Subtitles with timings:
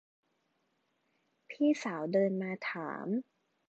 [1.49, 3.07] พี่สาวเดินมาถาม